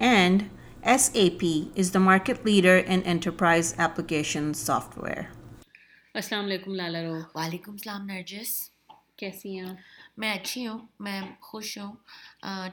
[0.00, 0.50] And
[0.84, 1.42] SAP
[1.74, 5.22] is the market leader in enterprise application software.
[6.14, 8.70] السلام علیکم لالا رو وعلیکم السلام نرجس
[9.16, 9.74] کیسی ہیں
[10.16, 11.92] میں اچھی ہوں میں خوش ہوں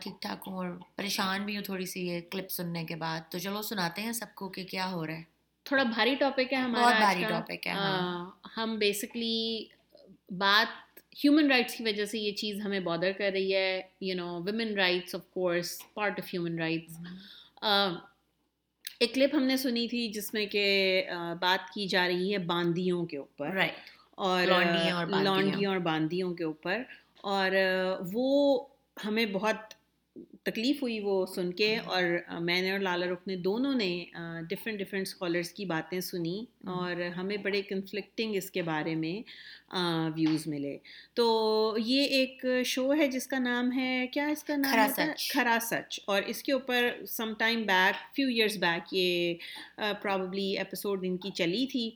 [0.01, 3.37] ٹھیک ٹھاک ہوں اور پریشان بھی ہوں تھوڑی سی یہ کلپ سننے کے بعد۔ تو
[3.37, 5.23] چلو سناتے ہیں سب کو کہ کیا ہو رہا ہے۔
[5.63, 9.65] تھوڑا بھاری ٹاپک ہے ہمارا بہت بھاری topic ہے، ہاں۔ ہم بیسکلی
[10.29, 10.92] بات
[11.23, 14.73] ہیومن رائٹس کی وجہ سے یہ چیز ہمیں بادر کر رہی ہے you know women
[14.73, 16.97] rights of course part of human rights
[18.99, 21.03] ایک کلپ ہم نے سنی تھی جس میں کہ
[21.39, 23.49] بات کی جا رہی ہے باندیوں کے اوپر.
[23.49, 23.71] رائٹ
[24.11, 26.81] اور۔ لانڈیوں اور باندیوں کے اوپر.
[27.15, 27.51] اور
[28.13, 28.65] وہ
[29.05, 29.73] ہمیں بہت
[30.45, 32.03] تکلیف ہوئی وہ سن کے اور
[32.41, 34.05] میں نے اور لالا رخ نے دونوں نے
[34.49, 39.15] ڈفرینٹ ڈفرینٹ اسکالرس کی باتیں سنی اور ہمیں بڑے کنفلکٹنگ اس کے بارے میں
[40.15, 40.77] ویوز ملے۔
[41.13, 45.57] تو یہ ایک شو ہے جس کا نام ہے کیا اس کا نام ہے؟ کھرا
[45.61, 49.33] سچ اور اس کے اوپر some time back few years back یہ
[50.01, 51.89] پرابلی ایپیسوڈ ان کی چلی تھی۔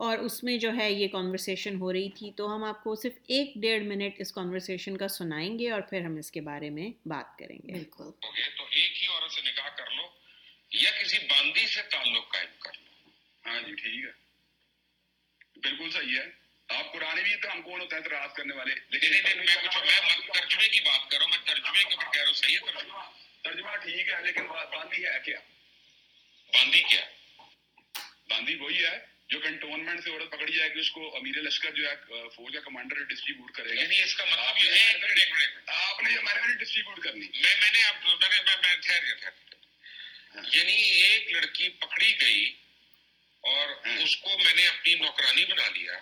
[0.00, 3.12] اور اس میں جو ہے یہ کانورسیشن ہو رہی تھی تو ہم آپ کو صرف
[3.28, 7.08] ایک ڈیڑھ منٹ اس کانورسیشن کا سنائیں گے اور پھر ہم اس کے بارے میں
[7.08, 10.02] بات کریں گے۔ بالکل۔ تو ایک ہی عورت سے نکاح کر لو
[10.72, 13.10] یا کسی باندی سے تعلق قائم کر لو۔
[13.46, 14.10] ہاں جی ٹھیک ہے۔
[15.56, 16.26] بالکل صحیح ہے۔
[16.68, 19.44] آپ قرآن بھی تو ہم کون ہوتا ہے اعتراض کرنے والے نہیں نہیں نہیں، میں
[19.44, 22.34] کچھ میں ترجمے کی بات کر رہا ہوں میں ترجمے کے اوپر کہہ رہا ہوں
[22.34, 22.98] صحیح ہے ترجمہ؟
[23.42, 25.38] ترجمہ ٹھیک ہے لیکن باندھی ہے کیا؟
[26.52, 27.04] باندی کیا؟
[28.28, 31.90] باندھی وہی ہے۔ جو کنٹونمنٹ سے عورت پکڑی جائے گی اس کو امیر لشکر جو
[31.90, 31.96] ہے
[32.28, 34.92] فوج کا کمانڈر ڈسٹریبیوٹ کرے گا یعنی اس کا مطلب یہ ہے۔
[35.66, 39.14] آپ نے جو میں ڈسٹریبیوٹ کرنی۔ میں میں نے اب میں نے میں ٹھہر گیا
[39.14, 39.30] ٹھہر
[40.56, 42.54] یعنی ایک لڑکی پکڑی گئی
[43.40, 43.68] اور
[43.98, 45.92] اس کو میں نے اپنی نوکرانی بنا لیا۔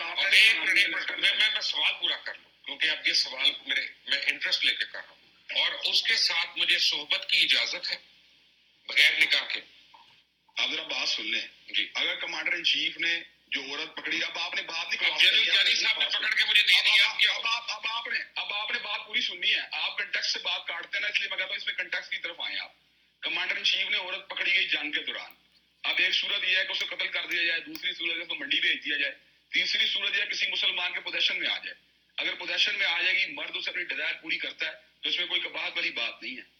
[0.00, 4.18] اور ایک منٹ میں میں سوال پورا کر لوں کیونکہ اب یہ سوال میرے میں
[4.26, 7.96] انٹرسٹ لے کے کر رہا ہوں۔ اور اس کے ساتھ مجھے صحبت کی اجازت ہے
[8.88, 9.60] بغیر نکاح کے۔
[10.56, 14.38] آپ ذرا بات سن لیں۔ جی۔ اگر کمانڈر ان چیف نے جو عورت پکڑی اب
[14.38, 17.20] آپ نے بات نہیں اب جنرل جانی صاحب نے پکڑ کے مجھے دے دیا۔ اب
[17.20, 19.98] کیا اب ہوگا آپ اب آپ نے اب آپ نے بات پوری سننی ہے۔ آپ
[19.98, 22.18] کنٹیکس سے بات کاٹتے ہیں نا اس لیے میں کہتا ہوں اس میں کنٹیکس کی
[22.18, 22.72] طرف آئیں آپ۔
[23.20, 25.34] کمانڈر ان چیف نے عورت پکڑی گئی جنگ کے دوران۔
[25.82, 28.34] اب ایک صورت یہ ہے کہ اسے قتل کر دیا جائے دوسری صورت ہے کو
[28.34, 29.12] منڈی بھیج دیا جائے
[29.48, 31.74] تیسری صورت یہ ہے کسی مسلمان کے پوزیشن میں آ جائے۔
[32.16, 35.18] اگر پوزیشن میں آ جائے گی مرد اسے اپنی ڈیزائر پوری کرتا ہے تو اس
[35.18, 36.54] میں کوئی کباہت والی بات نہیں ہے۔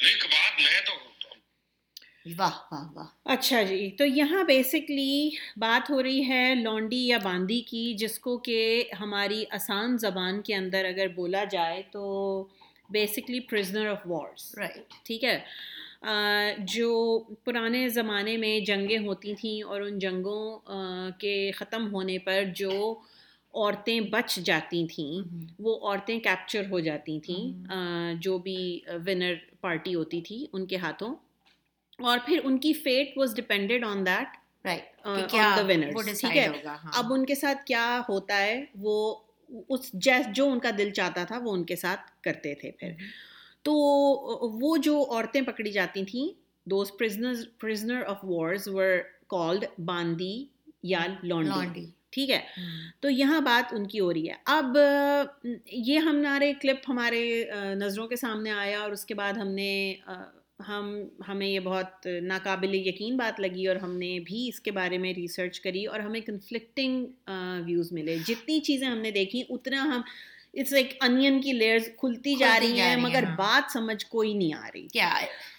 [0.00, 0.92] ایک بات میں تو
[2.38, 7.60] واہ واہ واہ۔ اچھا جی تو یہاں بیسکلی بات ہو رہی ہے لونڈی یا باندی
[7.60, 8.58] کی جس کو کہ
[9.00, 12.02] ہماری آسان زبان کے اندر اگر بولا جائے تو
[12.90, 15.38] basically prisoner of wars right ٹھیک ہے؟
[16.66, 16.90] جو
[17.44, 20.42] پرانے زمانے میں جنگیں ہوتی تھیں اور ان جنگوں
[21.18, 22.72] کے ختم ہونے پر جو
[23.54, 25.28] عورتیں بچ جاتی تھیں
[25.58, 27.66] وہ عورتیں کیپچر ہو جاتی تھیں
[28.14, 31.14] جو بھی ونر پارٹی ہوتی تھی ان کے ہاتھوں۔
[31.98, 34.36] اور پھر ان کی fate was depended on that
[36.20, 39.14] ٹھیک ہے؟ ہاں۔ اب ان کے ساتھ کیا ہوتا ہے وہ
[39.68, 42.92] اس جیس جو ان کا دل چاہتا تھا وہ ان کے ساتھ کرتے تھے پھر۔
[43.62, 43.72] تو
[44.60, 46.90] وہ جو عورتیں پکڑی جاتی تھیں those
[47.58, 50.46] prisoner of wars were called باندی
[50.82, 52.40] یا لانڈی ٹھیک ہے؟
[53.00, 54.76] تو یہاں بات ان کی ہو رہی ہے۔ اب
[55.66, 59.94] یہ ہمارے کلپ ہمارے نظروں کے سامنے آیا اور اس کے بعد ہم نے
[60.68, 60.96] ہم
[61.28, 65.14] ہمیں یہ بہت ناقابل یقین بات لگی اور ہم نے بھی اس کے بارے میں
[65.14, 67.06] ریسرچ کری اور ہمیں کنفلکٹنگ
[67.66, 70.00] ویوز ملے۔ جتنی چیزیں ہم نے دیکھی اتنا ہم
[70.54, 74.54] اٹس ایک انین کی لیئرز کھلتی جا رہی ہیں مگر ہاں۔ بات سمجھ کوئی نہیں
[74.54, 75.10] آ رہی۔ کیا؟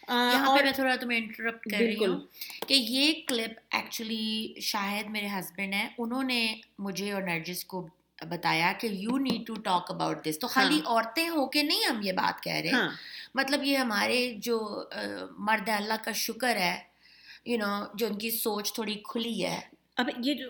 [0.10, 2.20] یہاں پہ میں تھوڑا تمہیں انٹرپٹ کر رہی۔ ہوں
[2.68, 7.88] کہ یہ کلپ ایکچولی شاہد میرے ہسبینڈ ہیں۔ انہوں نے مجھے اور نرجس کو
[8.30, 12.00] بتایا کہ you need to talk about this تو خالی عورتیں ہو کے نہیں ہم
[12.04, 12.90] یہ بات کہہ رہے۔ ہاں۔
[13.36, 14.84] مطلب یہ ہمارے جو
[15.38, 16.80] مرد اللہ کا شکر ہے۔
[17.46, 19.60] یو نو جو ان کی سوچ تھوڑی کھلی ہے۔
[19.98, 20.48] اب یہ جو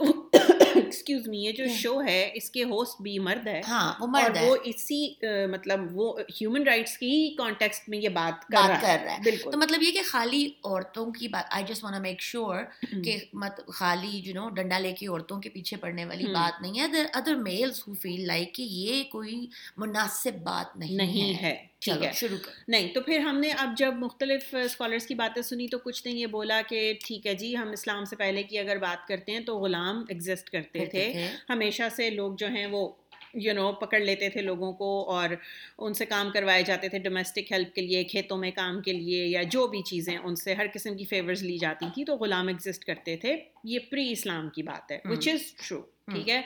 [0.90, 4.38] ایکسکیوز می یہ جو شو ہے اس کے ہوسٹ بھی مرد ہے۔ ہاں وہ مرد
[4.38, 5.14] ہے۔ وہ اسی
[5.52, 9.84] مطلب وہ ہیومن رائٹس کی کانٹیکسٹ میں یہ بات کر رہا ہے۔ بالکل۔ تو مطلب
[9.84, 12.64] یہ کہ خالی عورتوں کی بات I just want make sure
[13.04, 16.80] کہ مت خالی جو نو ڈنڈا لے کے عورتوں کے پیچھے پڑنے والی بات نہیں
[16.80, 19.46] ہے۔ Other other males who feel like کہ یہ کوئی
[19.78, 23.94] مناسب بات نہیں ہے۔ ٹھیک ہے۔ شروع کر نہیں تو پھر ہم نے اب جب
[23.96, 27.70] مختلف اسکالرس کی باتیں سنی تو کچھ نے یہ بولا کہ ٹھیک ہے جی ہم
[27.72, 31.14] اسلام سے پہلے کی اگر بات کرتے ہیں تو غلام ایگزسٹ کرتے تھے۔
[31.50, 32.90] ہمیشہ سے لوگ جو ہیں وہ
[33.34, 35.30] یو نو پکڑ لیتے تھے لوگوں کو اور
[35.78, 39.26] ان سے کام کروائے جاتے تھے ڈومیسٹک ہیلپ کے لیے کھیتوں میں کام کے لیے
[39.26, 42.48] یا جو بھی چیزیں ان سے ہر قسم کی فیورز لی جاتی تھیں تو غلام
[42.48, 46.42] ایگزسٹ کرتے تھے۔ یہ پری اسلام کی بات ہے وچ از ٹرو ٹھیک ہے۔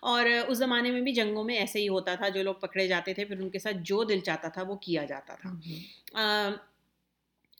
[0.00, 3.14] اور اس زمانے میں بھی جنگوں میں ایسے ہی ہوتا تھا جو لوگ پکڑے جاتے
[3.14, 5.54] تھے پھر ان کے ساتھ جو دل چاہتا تھا وہ کیا جاتا تھا۔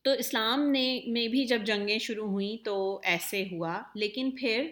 [0.02, 4.68] تو اسلام نے میں بھی جب جنگیں شروع ہوئیں تو ایسے ہوا لیکن پھر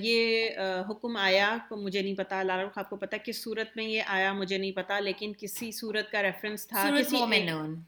[0.00, 0.50] یہ
[0.90, 4.58] حکم آیا مجھے نہیں پتا لال آپ کو پتا کس صورت میں یہ آیا مجھے
[4.58, 7.16] نہیں پتا لیکن کسی صورت کا ریفرنس تھا کسی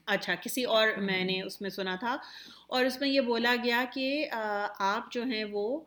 [0.07, 2.17] اچھا کسی اور میں نے اس میں سنا تھا۔
[2.67, 4.29] اور اس میں یہ بولا گیا کہ
[4.79, 5.81] آپ جو ہیں وہ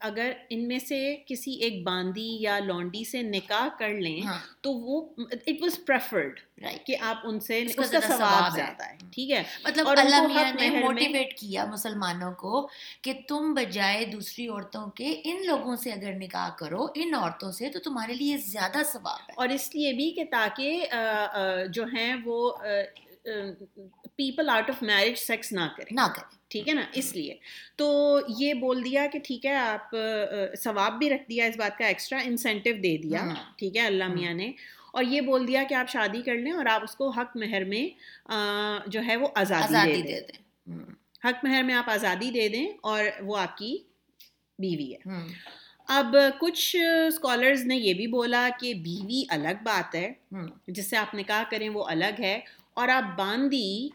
[0.00, 4.20] اگر ان میں سے کسی ایک باندی یا لانڈی سے نکاح کر لیں
[4.60, 6.40] تو وہ اٹ واز پریفرڈ
[6.84, 10.70] کہ آپ ان سے اس کا ثواب زیادہ ہے ٹھیک ہے؟ مطلب اللہ میاں نے
[10.70, 12.68] موٹیویٹ کیا مسلمانوں کو
[13.02, 17.68] کہ تم بجائے دوسری عورتوں کے ان لوگوں سے اگر نکاح کرو ان عورتوں سے
[17.68, 20.86] تو تمہارے لیے زیادہ ثواب ہے۔ اور اس لیے بھی کہ تاکہ
[21.68, 22.56] جو ہیں وہ
[24.16, 27.34] people out of marriage sex نہ کریں۔ نہ کریں۔ ٹھیک ہے نا؟ اس لیے۔
[27.76, 29.96] تو یہ بول دیا کہ ٹھیک ہے آپ
[30.58, 33.18] ثواب بھی رکھ دیا اس بات کا ایکسٹرا انسینٹیو دے دیا
[33.56, 34.52] ٹھیک ہے اللہ میاں نے۔
[34.92, 37.64] اور یہ بول دیا کہ آپ شادی کر لیں اور آپ اس کو حق مہر
[37.64, 37.88] میں
[38.86, 39.66] جو ہے وہ آزادی
[40.02, 40.42] دے دیں۔
[41.24, 43.78] حق مہر میں آپ آزادی دے دیں اور وہ آپ کی
[44.58, 44.98] بیوی ہے۔
[45.88, 46.76] اب کچھ
[47.08, 50.12] اسکالرز نے یہ بھی بولا کہ بیوی الگ بات ہے۔
[50.66, 52.40] جس سے آپ نکاح کریں وہ الگ ہے۔
[52.74, 53.88] اور آپ باندی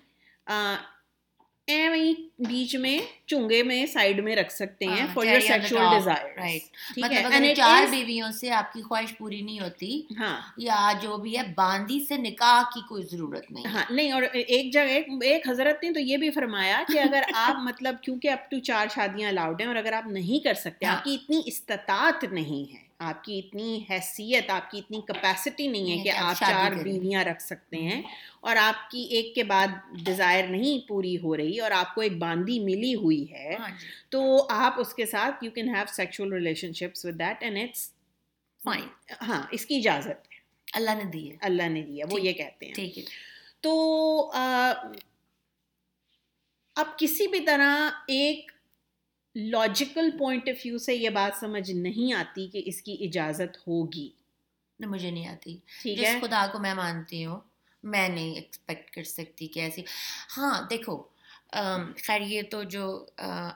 [1.67, 8.31] بیچ میں چونگے میں سائڈ میں رکھ سکتے ہیں فار یور سیکشل ڈیزائر چار بیویوں
[8.31, 12.61] سے آپ کی خواہش پوری نہیں ہوتی ہاں۔ یا جو بھی ہے باندی سے نکاح
[12.73, 16.31] کی کوئی ضرورت نہیں۔ ہاں نہیں اور ایک جگہ ایک حضرت نے تو یہ بھی
[16.31, 20.07] فرمایا کہ اگر آپ مطلب کیونکہ اپ ٹو چار شادیاں الاؤڈ ہیں اور اگر آپ
[20.07, 24.77] نہیں کر سکتے آپ کی اتنی استطاعت نہیں ہے۔ آپ کی اتنی حیثیت آپ کی
[24.77, 28.01] اتنی کیپیسٹی نہیں ہے کہ آپ چار بیویاں رکھ سکتے ہیں
[28.39, 29.68] اور آپ کی ایک کے بعد
[30.06, 33.56] ڈیزائر نہیں پوری ہو رہی اور آپ کو ایک باندی ملی ہوئی ہے
[34.09, 36.33] تو آپ اس کے ساتھ you can have sexual
[36.74, 37.92] relationships with that and it's
[38.63, 38.88] fine
[39.27, 40.39] ہاں اس کی اجازت ہے۔
[40.74, 43.03] اللہ نے دی ہے۔ اللہ نے دیا وہ یہ کہتے ہیں۔ ٹھیک ہے۔
[43.62, 43.71] تو
[46.75, 48.51] اب کسی بھی طرح ایک
[49.35, 54.09] لاجیکل پوائنٹ آف ویو سے یہ بات سمجھ نہیں آتی کہ اس کی اجازت ہوگی۔
[54.79, 55.57] مجھے نہیں آتی۔
[55.95, 57.39] جس خدا کو میں مانتی ہوں
[57.83, 59.81] میں نہیں ایکسپیکٹ کر سکتی کہ ایسی۔
[60.37, 61.01] ہاں دیکھو
[62.03, 62.83] خیر یہ تو جو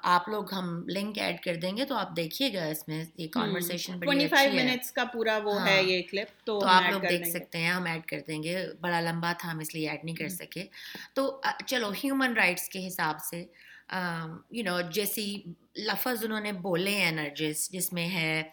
[0.03, 3.27] آپ لوگ ہم لنک ایڈ کر دیں گے تو آپ دیکھیے گا اس میں۔ یہ
[3.27, 7.57] کانورسیشن بڑی اچھی ہے۔ کا پورا وہ ہے یہ کلپ تو آپ لوگ دیکھ سکتے
[7.57, 10.29] ہیں ہم ایڈ کر دیں گے۔ بڑا لمبا تھا ہم اس لیے ایڈ نہیں کر
[10.29, 10.65] سکے۔
[11.13, 13.43] تو چلو ہیومن رائٹس کے حساب سے
[13.89, 15.43] یو نو جیسی
[15.77, 18.43] لفظ انہوں نے بولے ہیں نرجس جس میں ہے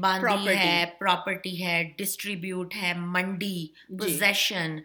[0.00, 4.78] باندھی ہے پراپرٹی ہے ڈسٹریبیوٹ ہے منڈی پوزیشن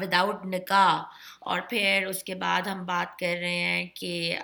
[0.00, 1.02] وداؤٹ نکاح۔
[1.40, 4.36] اور پھر اس کے بعد ہم بات کر رہے ہیں کہ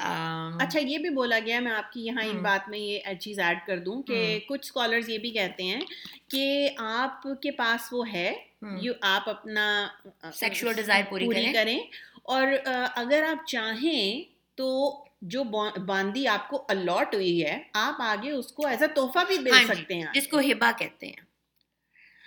[0.59, 3.59] اچھا یہ بھی بولا گیا میں آپ کی یہاں ان بات میں یہ چیز ایڈ
[3.67, 5.81] کر دوں کہ کچھ اسکالرز یہ بھی کہتے ہیں
[6.29, 8.33] کہ آپ کے پاس وہ ہے
[8.81, 9.89] یو آپ اپنا
[10.35, 11.79] سیکشل ڈیزائر پوری کریں۔
[12.23, 12.47] اور
[12.95, 15.45] اگر آپ چاہیں تو جو
[15.87, 19.51] باندی آپ کو الاٹ ہوئی ہے آپ آگے اس کو ایز اے تحفہ بھی دے
[19.69, 21.31] سکتے ہیں جس کو ہبا کہتے ہیں۔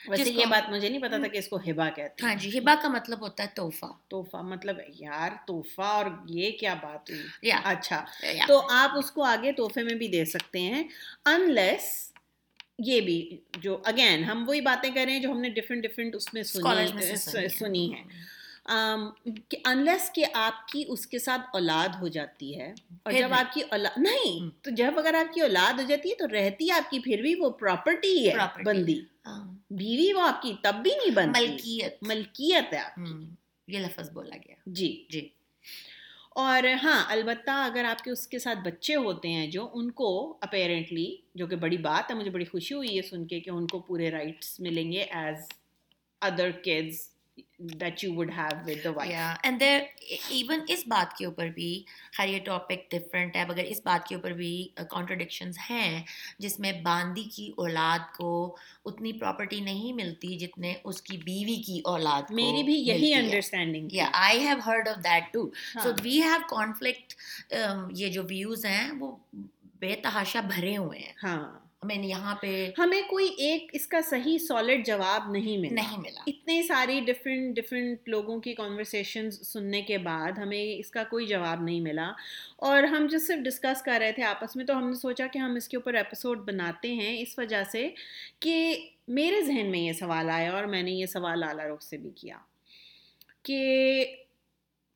[0.07, 2.59] ویسے یہ بات مجھے نہیں پتا تھا کہ اس کو ہبا کہتے ہیں۔ ہاں جی
[2.59, 7.23] ہبا کا مطلب ہوتا ہے تحفہ۔ تحفہ مطلب یار تحفہ اور یہ کیا بات ہوئی؟
[7.63, 8.05] اچھا
[8.47, 10.83] تو آپ اس کو آگے تحفے میں بھی دے سکتے ہیں۔
[11.25, 12.11] انلیس
[12.79, 16.15] یہ بھی جو اگین ہم وہی باتیں کر رہے ہیں جو ہم نے ڈفرینٹ ڈفرینٹ
[16.15, 16.43] اس میں
[17.47, 18.03] سنی ہے
[18.65, 23.61] انلیس کہ آپ کی اس کے ساتھ اولاد ہو جاتی ہے اور جب آپ کی
[23.61, 26.99] اولاد نہیں تو جب اگر آپ کی اولاد ہو جاتی ہے تو رہتی آپ کی
[26.99, 29.01] پھر بھی وہ پراپرٹی ہے بندی۔
[29.69, 32.99] بیوی وہ آپ کی تب بھی نہیں بنتی۔ ملکیت۔ ملکیت ہے آپ
[33.67, 35.29] یہ لفظ بولا گیا۔ جی۔ جی۔
[36.29, 40.37] اور ہاں البتہ اگر آپ کے اس کے ساتھ بچے ہوتے ہیں جو ان کو
[40.41, 43.67] اپیرنٹلی جو کہ بڑی بات ہے مجھے بڑی خوشی ہوئی ہے سن کے کہ ان
[43.67, 45.37] کو پورے رائٹس ملیں گے as
[46.21, 47.12] other kids
[47.79, 49.79] that you would have with the wife and there
[50.29, 51.83] even اس بات کے اوپر بھی
[52.17, 56.03] خیر یہ ٹاپک ڈفرینٹ ہے مگر اس بات کے اوپر بھی کانٹروڈکشنز ہیں
[56.39, 58.33] جس میں باندی کی اولاد کو
[58.85, 64.09] اتنی پراپرٹی نہیں ملتی جتنے اس کی بیوی کی اولاد میری بھی یہی انڈرسٹینڈنگ یا
[64.13, 65.49] I have heard of that too
[65.83, 67.13] so we have conflict
[67.91, 69.15] یہ جو ویوز ہیں وہ
[69.79, 71.13] بے تحاشا بھرے ہوئے ہیں.
[71.23, 71.62] ہاں.
[71.83, 75.97] میں نے یہاں پہ ہمیں کوئی ایک اس کا صحیح سالڈ جواب نہیں ملا۔ نہیں
[75.97, 81.25] ملا۔ اتنے ساری ڈفرینٹ ڈفرینٹ لوگوں کی کانورسیشن سننے کے بعد ہمیں اس کا کوئی
[81.25, 82.11] جواب نہیں ملا۔
[82.57, 85.37] اور ہم جو صرف ڈسکس کر رہے تھے آپس میں تو ہم نے سوچا کہ
[85.39, 87.89] ہم اس کے اوپر ایپیسوڈ بناتے ہیں اس وجہ سے
[88.39, 91.97] کہ میرے ذہن میں یہ سوال آیا اور میں نے یہ سوال اعلیٰ رخ سے
[91.97, 92.37] بھی کیا
[93.43, 94.05] کہ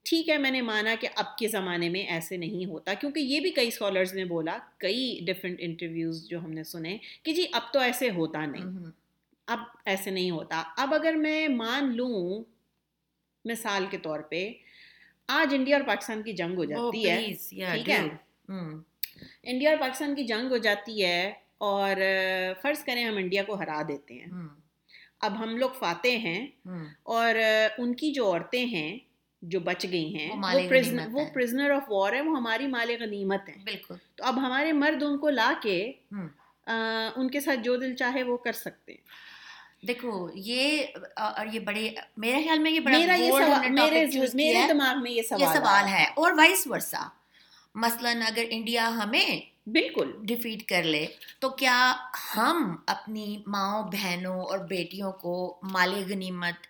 [0.10, 3.40] ٹھیک ہے میں نے مانا کہ اب کے زمانے میں ایسے نہیں ہوتا کیونکہ یہ
[3.40, 7.62] بھی کئی اسکالرز نے بولا کئی ڈفرینٹ انٹرویوز جو ہم نے سنے کہ جی اب
[7.74, 8.92] تو ایسے ہوتا نہیں۔
[9.48, 12.44] اب ایسے نہیں ہوتا۔ اب اگر میں مان لوں
[13.46, 14.54] مثال کے طور پہ
[15.28, 17.16] آج انڈیا اور پاکستان کی جنگ ہو جاتی ہے۔
[17.74, 18.00] ٹھیک ہے؟
[19.44, 22.02] انڈیا اور پاکستان کی جنگ ہو جاتی ہے اور
[22.62, 24.26] فرض کریں ہم انڈیا کو ہرا دیتے ہیں۔
[25.20, 26.48] اب ہم لوگ فاتح ہیں
[27.04, 27.36] اور
[27.78, 28.98] ان کی جو عورتیں ہیں
[29.48, 30.32] جو بچ گئی ہیں
[31.12, 35.04] وہ پرزنر آف وار ہے وہ ہماری مال غنیمت ہیں۔ بالکل۔ تو اب ہمارے مرد
[35.04, 35.92] ان کو لا کے
[37.16, 39.06] ان کے ساتھ جو دل چاہے وہ کر سکتے ہیں۔
[39.88, 40.84] دیکھو یہ
[41.16, 45.12] اور یہ بڑے میرے خیال میں یہ بڑا میرا یہ سوال میرے میرے دماغ میں
[45.12, 47.08] یہ سوال یہ سوال ہے۔ اور وائس ورسا
[47.76, 51.06] مثلا اگر انڈیا ہمیں بالکل۔ ڈیفیٹ کر لے
[51.40, 51.94] تو کیا
[52.38, 56.68] ہم اپنی ماؤں بہنوں اور بیٹیوں کو مال غنیمت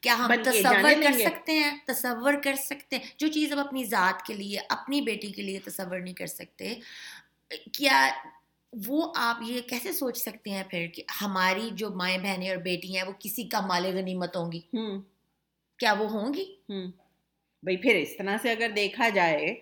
[0.00, 4.26] کیا ہم تصور کر سکتے ہیں؟ تصور کر سکتے ہیں۔ جو چیز اب اپنی ذات
[4.26, 6.74] کے لیے اپنی بیٹی کے لیے تصور نہیں کر سکتے
[7.72, 8.08] کیا
[8.72, 12.96] وہ آپ یہ کیسے سوچ سکتے ہیں پھر کہ ہماری جو مائیں بہنیں اور بیٹی
[12.96, 14.60] ہیں وہ کسی کا مال غنیمت ہوں گی؟
[15.78, 16.44] کیا وہ ہوں گی؟
[17.62, 19.54] بھائی پھر اس طرح سے اگر دیکھا جائے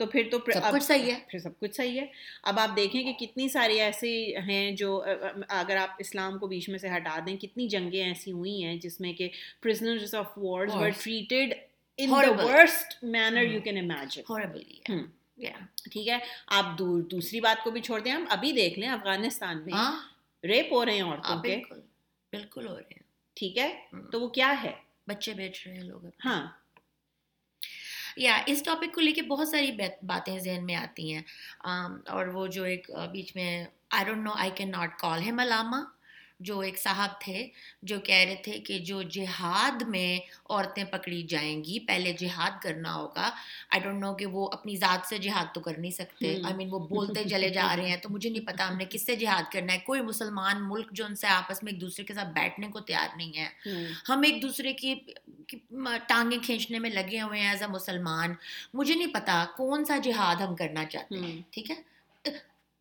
[0.00, 2.06] تو پھر تو سب کچھ صحیح ہے۔ پھر سب کچھ صحیح ہے۔
[2.42, 5.04] اب آپ دیکھیں کہ کتنی ساری ایسی ہیں جو
[5.48, 9.00] اگر آپ اسلام کو بیچ میں سے ہٹا دیں کتنی جنگیں ایسی ہوئی ہیں جس
[9.00, 9.28] میں کہ
[9.62, 11.54] prisoners of wars were treated
[11.96, 14.22] in the worst manner you can imagine
[15.90, 19.62] ٹھیک ہے؟ آپ دور دوسری بات کو بھی چھوڑ دیں۔ ہم ابھی دیکھ لیں افغانستان
[19.64, 19.72] میں
[20.44, 21.56] ریپ ہو رہے ہیں عورتوں کے۔
[22.32, 23.02] بالکل ہو رہے ہیں۔
[23.34, 23.80] ٹھیک ہے؟
[24.12, 24.72] تو وہ کیا ہے؟
[25.06, 26.46] بچے بیچ رہے ہیں لوگ۔ ہاں۔
[28.20, 29.70] یا اس ٹاپک کو لے کے بہت ساری
[30.02, 31.22] باتیں ذہن میں آتی ہیں۔
[32.08, 35.76] اور وہ جو ایک بیچ میں I don't know I cannot call ہم علامہ۔
[36.40, 37.48] جو ایک صاحب تھے
[37.82, 40.18] جو کہہ رہے تھے کہ جو جہاد میں
[40.50, 43.30] عورتیں پکڑی جائیں گی پہلے جہاد کرنا ہوگا۔
[43.70, 46.68] آئی ڈونٹ نو کہ وہ اپنی ذات سے جہاد تو کر نہیں سکتے۔ آئی مین
[46.70, 49.52] وہ بولتے چلے جا رہے ہیں تو مجھے نہیں پتا ہم نے کس سے جہاد
[49.52, 52.68] کرنا ہے۔ کوئی مسلمان ملک جو ان سے آپس میں ایک دوسرے کے ساتھ بیٹھنے
[52.68, 53.48] کو تیار نہیں ہے۔
[54.08, 54.94] ہم ایک دوسرے کی
[56.08, 58.34] ٹانگیں کھینچنے میں لگے ہوئے ہیں ایز اے مسلمان۔
[58.74, 61.89] مجھے نہیں پتا کون سا جہاد ہم کرنا چاہتے ہیں ٹھیک ہے؟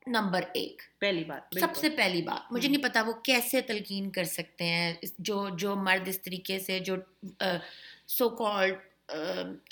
[0.08, 4.24] نمبر ایک۔ پہلی بات سب سے پہلی بات مجھے نہیں پتا وہ کیسے تلقین کر
[4.24, 6.96] سکتے ہیں جو جو مرد اس طریقے سے جو
[8.08, 8.76] سو کالڈ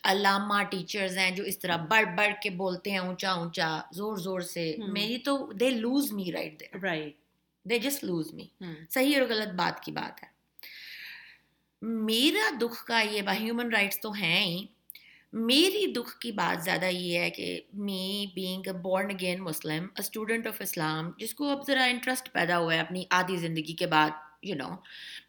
[0.03, 4.41] علامہ ٹیچرز ہیں جو اس طرح بڑھ بڑھ کے بولتے ہیں اونچا اونچا زور زور
[4.41, 7.15] سے میری تو they loves me right they right
[7.63, 10.27] they just loves me صحیح اور غلط بات کی بات ہے۔
[11.81, 14.65] میرا دکھ کا یہ ہیومن رائٹس تو ہیں ہی
[15.34, 20.00] میری دکھ کی بات زیادہ یہ ہے کہ me being a born again Muslim a
[20.00, 23.88] student of Islam جس کو اب ذرا انٹرسٹ پیدا ہوا ہے اپنی آدھی زندگی کے
[23.88, 24.10] بعد
[24.41, 24.69] یو نو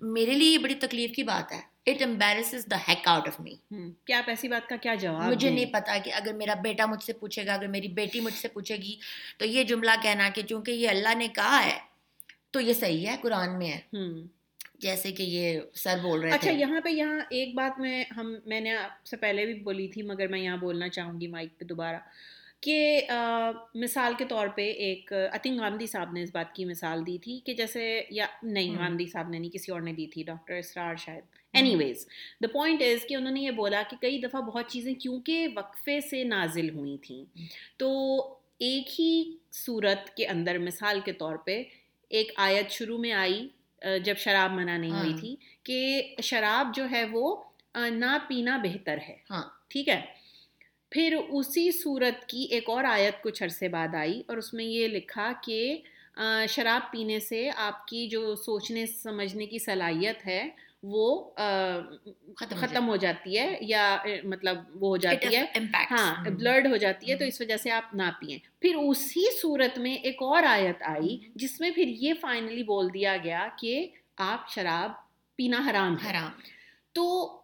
[0.01, 3.55] میرے لیے یہ بڑی تکلیف کی بات ہے۔ It embarrasses the heck out of me
[4.07, 7.05] کیا آپ ایسی بات کا کیا جواب مجھے نہیں پتا کہ اگر میرا بیٹا مجھ
[7.05, 8.97] سے پوچھے گا اگر میری بیٹی مجھ سے پوچھے گی
[9.39, 11.79] تو یہ جملہ کہنا کہ چونکہ یہ اللہ نے کہا ہے
[12.51, 13.81] تو یہ صحیح ہے قرآن میں ہے۔
[14.79, 18.61] جیسے کہ یہ سر بول رہے اچھا یہاں پہ یہاں ایک بات میں ہم میں
[18.61, 21.65] نے آپ سے پہلے بھی بولی تھی مگر میں یہاں بولنا چاہوں گی مائک پہ
[21.65, 21.97] دوبارہ
[22.61, 23.01] کہ
[23.75, 27.41] مثال کے طور پہ ایک اتنگ گاندھی صاحب نے اس بات کی مثال دی تھی
[27.45, 30.97] کہ جیسے یا نہیں گاندھی صاحب نے نہیں کسی اور نے دی تھی ڈاکٹر اسرار
[30.97, 32.07] شاید۔ Anyways
[32.43, 36.01] the point is کہ انہوں نے یہ بولا کہ کئی دفعہ بہت چیزیں کیونکہ وقفے
[36.01, 37.25] سے نازل ہوئی تھیں۔
[37.77, 37.91] تو
[38.59, 41.63] ایک ہی صورت کے اندر مثال کے طور پہ
[42.09, 43.49] ایک آیت شروع میں آئی
[44.05, 47.45] جب شراب منع نہیں ہوئی تھی کہ شراب جو ہے وہ
[47.75, 49.17] نہ پینا بہتر ہے۔
[49.69, 50.01] ٹھیک ہے؟
[50.91, 54.89] پھر اسی صورت کی ایک اور آیت کچھ عرصے بعد آئی اور اس میں یہ
[54.89, 55.83] لکھا کہ
[56.49, 60.49] شراب پینے سے آپ کی جو سوچنے سمجھنے کی صلاحیت ہے
[60.83, 61.31] وہ
[62.57, 65.45] ختم ہو جاتی ہے یا مطلب وہ ہو جاتی ہے۔
[65.91, 69.79] ہاں بلڈ ہو جاتی ہے تو اس وجہ سے آپ نہ پئیں پھر اسی صورت
[69.79, 74.51] میں ایک اور آیت آئی جس میں پھر یہ فائنلی بول دیا گیا کہ آپ
[74.51, 74.93] شراب
[75.37, 76.31] پینا حرام حرام۔
[76.93, 77.37] تو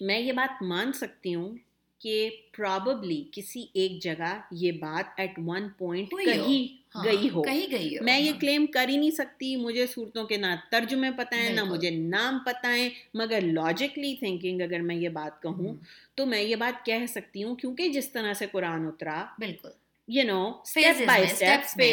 [0.00, 1.54] میں یہ بات مان سکتی ہوں
[1.98, 7.98] کہ پرابلی کسی ایک جگہ یہ بات ایٹ ون پوائنٹ کہیں گئی ہو۔ کہیں گئی
[8.00, 11.64] میں یہ کلیم کر ہی نہیں سکتی مجھے صورتوں کے نہ ترجمے پتہ ہیں نہ
[11.64, 15.74] مجھے نام پتہ ہیں مگر لاجکلی تھنکنگ اگر میں یہ بات کہوں
[16.14, 19.68] تو میں یہ بات کہہ سکتی ہوں کیونکہ جس طرح سے قرآن اترا بالکل۔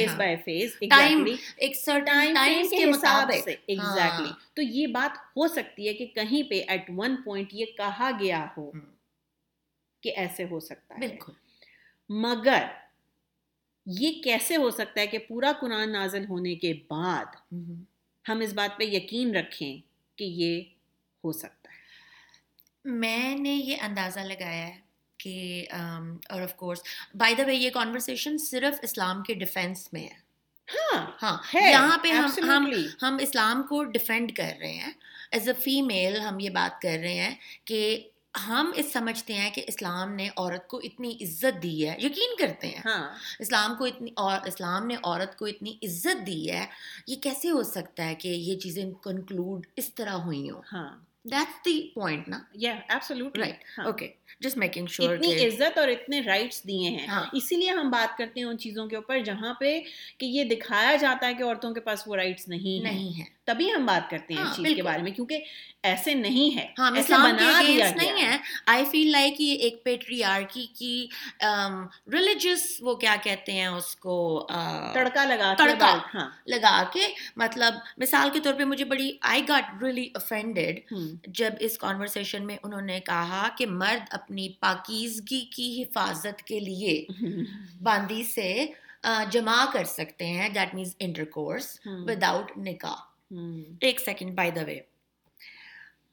[0.08, 0.18] ہاں.
[1.58, 4.56] ایک سرٹن ٹائم کے مطابق۔ ایگزیکٹلی ہاں.
[4.56, 8.46] تو یہ بات ہو سکتی ہے کہ کہیں پہ ایٹ ون پوائنٹ یہ کہا گیا
[8.58, 8.72] ہو.
[10.04, 11.32] کہ ایسے ہو سکتا ہے۔ بالکل۔
[12.10, 12.64] مگر
[13.86, 17.54] یہ کیسے ہو سکتا ہے کہ پورا قرآن نازل ہونے کے بعد
[18.30, 18.40] ہم.
[18.40, 19.78] اس بات پہ یقین رکھیں
[20.16, 20.62] کہ یہ
[21.24, 21.80] ہو سکتا ہے
[22.86, 24.80] میں نے یہ اندازہ لگایا ہے
[25.18, 25.66] کہ
[26.30, 26.82] اور of course
[27.14, 30.22] by the way یہ کانورسیشن صرف اسلام کے ڈیفینس میں ہے
[30.68, 32.72] ہاں ہاں یہاں پہ ہم ہم.
[33.02, 34.92] ہم اسلام کو ڈیفینڈ کر رہے ہیں
[35.32, 37.36] ایز اے فیمیل ہم یہ بات کر رہے ہیں
[37.66, 38.10] کہ
[38.48, 42.68] ہم اس سمجھتے ہیں کہ اسلام نے عورت کو اتنی عزت دی ہے یقین کرتے
[42.68, 46.66] ہیں۔ ہاں۔ اسلام کو اتنی اور اسلام نے عورت کو اتنی عزت دی ہے
[47.08, 51.66] یہ کیسے ہو سکتا ہے کہ یہ چیزیں کنکلوڈ اس طرح ہوئی ہوں؟ ہاں۔ دیٹس
[51.66, 52.76] دی پوائنٹ نا؟ یا
[53.38, 54.08] right okay
[54.40, 57.26] just making sure اتنی عزت اور اتنے رائٹس دیے ہیں۔ ہاں.
[57.34, 59.82] اسی لیے ہم بات کرتے ہیں ان چیزوں کے اوپر جہاں پہ
[60.18, 63.41] کہ یہ دکھایا جاتا ہے کہ عورتوں کے پاس وہ رائٹس نہیں ہیں۔ نہیں ہے
[63.52, 64.82] تبھی ہم بات کرتے ہیں ہاں، اس چیز کے.
[64.84, 65.44] بارے میں کیونکہ
[65.84, 70.96] ایسے نہیں ہے ہاں اسلام نہیں ہے۔ آئی فیل لائک یہ ایک پیٹریارکی کی
[72.12, 74.16] ریلیجس وہ کیا کہتے ہیں اس کو
[74.94, 75.92] تڑکا لگا تڑکا.
[76.14, 80.80] ہاں۔ لگا کے مطلب مثال کے طور پہ مجھے بڑی آئی گاٹ ریلی افینڈیڈ
[81.34, 87.06] جب اس کانورسیشن میں انہوں نے کہا کہ مرد اپنی پاکیزگی کی حفاظت کے لیے
[87.82, 88.66] باندی سے
[89.32, 93.00] جمع کر سکتے ہیں that means intercourse without نکاح۔
[93.82, 94.80] ایک سیکنڈ بائی دا وے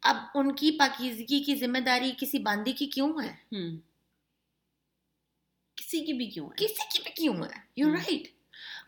[0.03, 3.77] اب ان کی پاکیزگی کی ذمہ داری کسی باندی کی کیوں ہے؟ ہم۔
[5.77, 8.38] کسی کی بھی کیوں ہے؟ کسی کی بھی کیوں ہے؟ یو۔ رائٹ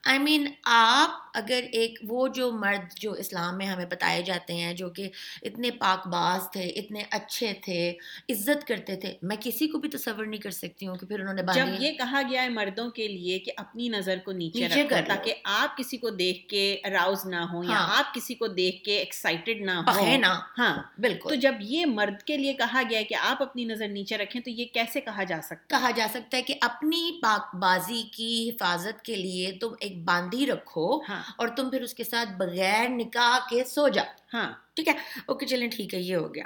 [0.04, 4.73] آئی مین آپ اگر ایک وہ جو مرد جو اسلام میں ہمیں بتائے جاتے ہیں
[4.75, 5.09] جو کہ
[5.42, 7.92] اتنے پاک باز تھے اتنے اچھے تھے
[8.28, 11.35] عزت کرتے تھے میں کسی کو بھی تصور نہیں کر سکتی ہوں کہ پھر انہوں
[11.35, 14.97] نے جب یہ کہا گیا ہے مردوں کے لیے کہ اپنی نظر کو نیچے رکھو۔
[15.07, 18.82] تاکہ آپ کسی کو دیکھ کے اراؤز نہ ہو یا ہاں۔ آپ کسی کو دیکھ
[18.84, 22.99] کے ایکسائٹیڈ نہ ہو نا ہاں۔ بالکل۔ تو جب یہ مرد کے لیے کہا گیا
[22.99, 26.06] ہے کہ آپ اپنی نظر نیچے رکھیں تو یہ کیسے کہا جا سکتا کہا جا
[26.10, 31.23] سکتا ہے کہ اپنی پاک بازی کی حفاظت کے لیے تم ایک باندھی رکھو ہاں۔
[31.39, 34.93] اور تم پھر اس کے ساتھ بغیر نکاح کے سو جاؤ۔ ہاں۔ ٹھیک ہے؟
[35.26, 36.45] اوکے چلیں ٹھیک ہے یہ ہو گیا۔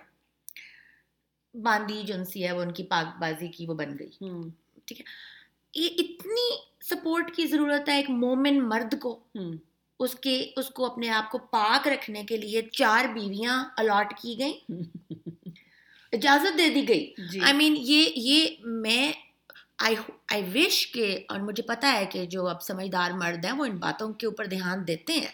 [1.55, 4.49] باندی جنسی ہے وہ ان کی پاک بازی کی وہ بن گئی۔ ہم،
[5.75, 9.19] یہ اتنی سپورٹ کی ضرورت ہے ایک مومن مرد کو۔
[9.99, 14.39] اس کے اس کو اپنے آپ کو پاک رکھنے کے لیے چار بیویاں الاٹ کی
[14.39, 14.73] گئیں۔
[16.13, 19.13] اجازت دے دی گئی۔ جی۔ آئی مین یہ یہ میں
[19.79, 19.95] آئی
[20.29, 23.77] آئی وش کہ اور مجھے پتا ہے کہ جو اب سمجھدار مرد ہیں وہ ان
[23.77, 25.33] باتوں کے اوپر دھیان دیتے ہیں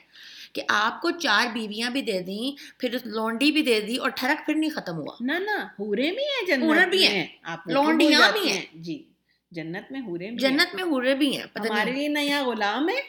[0.52, 2.50] کہ آپ کو چار بیویاں بھی دے دیں
[2.80, 6.24] پھر لونڈی بھی دے دی اور ٹھرک پھر نہیں ختم ہوا نہ نہ ہورے بھی
[6.24, 7.26] ہیں جنت بھی ہیں۔
[7.66, 9.02] لونڈیاں بھی ہیں۔ جی
[9.52, 12.88] جنت میں ہورے بھی جنت میں ہورے بھی ہیں پتہ ہمارے لیے نہ یہاں غلام
[12.88, 13.00] ہے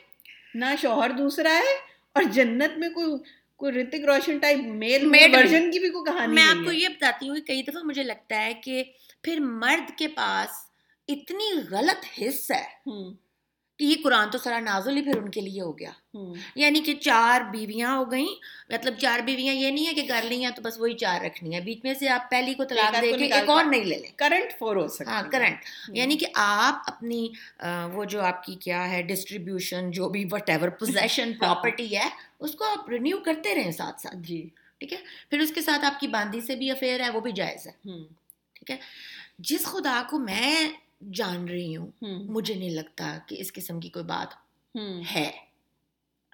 [0.56, 1.74] نہ شوہر دوسرا ہے
[2.16, 3.12] اور جنت میں کوئی
[3.56, 6.88] کوئی رتک روشن ٹائپ میل بھی۔ ورژن کی بھی کوئی کہانی میں آپ کو یہ
[6.88, 8.84] بتاتی ہوں کہ کئی دفعہ مجھے لگتا ہے کہ
[9.24, 10.50] پھر مرد کے پاس
[11.08, 12.64] اتنی غلط حص ہے
[13.80, 15.92] کہ یہ قرآن تو سرا نازل ہی پھر ان کے لیے ہو گیا۔
[16.56, 18.36] یعنی کہ چار بیویاں ہو گئیں۔
[18.74, 21.56] مطلب چار بیویاں یہ نہیں ہے کہ کر لی ہیں تو بس وہی چار رکھنی
[21.56, 24.12] ہے بیچ میں سے آپ پہلی کو طلاق دے کے ایک اور نہیں لے لیں۔
[24.16, 27.30] کرنٹ فور ہو سکتا ہاں کرنٹ۔ یعنی کہ آپ اپنی
[27.94, 32.10] وہ جو آپ کی کیا ہے ڈسٹریبیوشن جو بھی وٹ ایور پوزیشن پراپرٹی ہے
[32.40, 34.98] اس کو آپ رینیو کرتے رہیں ساتھ ساتھ۔ جی۔ ٹھیک ہے؟
[35.30, 37.72] پھر اس کے ساتھ آپ کی باندی سے بھی افیئر ہے وہ بھی جائز ہے۔
[38.54, 38.78] ٹھیک ہے؟
[39.40, 40.70] جس خدا کو میں
[41.02, 41.92] جان رہی ہوں۔
[42.32, 44.28] مجھے نہیں لگتا کہ اس قسم کی کوئی بات
[45.16, 45.32] ہے۔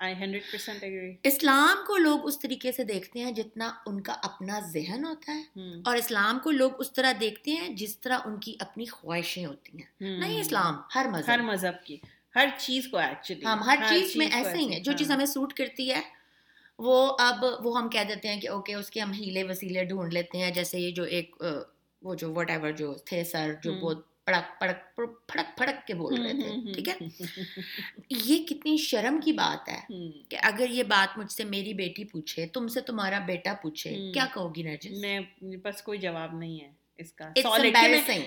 [0.03, 1.13] I 100% agree.
[1.23, 5.43] اسلام کو لوگ اس طریقے سے دیکھتے ہیں جتنا ان کا اپنا ذہن ہوتا ہے۔
[5.85, 9.77] اور اسلام کو لوگ اس طرح دیکھتے ہیں جس طرح ان کی اپنی خواہشیں ہوتی
[9.77, 11.97] ہیں۔ نہیں اسلام ہر ہر مذہب مذہب کی۔
[12.35, 15.53] ہر چیز کو ایکچولی ہم ہر چیز میں ایسے ہی ہیں۔ جو چیز ہمیں سوٹ
[15.53, 16.01] کرتی ہے
[16.79, 20.13] وہ اب وہ ہم کہہ دیتے ہیں کہ اوکے اس کے ہم ہیلے وسیلے ڈھونڈ
[20.13, 21.35] لیتے ہیں۔ جیسے یہ جو ایک
[22.01, 24.59] وہ جو وٹ ایور جو تھے سر جو۔ بہت پڑک
[24.95, 24.95] پڑک
[25.27, 26.93] پھڑک پھڑک کے بول رہے تھے ٹھیک ہے؟
[28.09, 29.79] یہ کتنی شرم کی بات ہے
[30.29, 34.25] کہ اگر یہ بات مجھ سے میری بیٹی پوچھے تم سے تمہارا بیٹا پوچھے۔ کیا
[34.33, 37.29] کہو گی نرجس؟ میں بس کوئی جواب نہیں ہے اس کا۔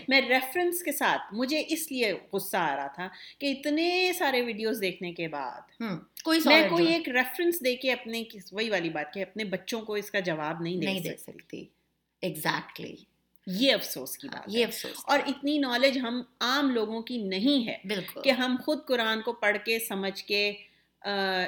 [0.08, 3.08] میں- ریفرنس کے ساتھ مجھے اس لیے غصہ آ رہا تھا
[3.38, 5.60] کہ اتنے سارے ویڈیوز دیکھنے کے بعد
[6.24, 9.94] کوئی میں کوئی ایک ریفرنس دے کے اپنے وہی والی بات کہ اپنے بچوں کو
[9.94, 11.64] اس کا جواب نہیں دے سکتی۔
[12.20, 12.96] ایگزیکٹلی
[13.58, 17.76] یہ افسوس کی بات یہ افسوس اور اتنی نالج ہم عام لوگوں کی نہیں ہے
[17.84, 20.52] بالکل۔ کہ ہم خود قرآن کو پڑھ کے سمجھ کے